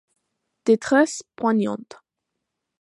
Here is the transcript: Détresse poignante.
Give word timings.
Détresse 0.65 1.21
poignante. 1.35 2.01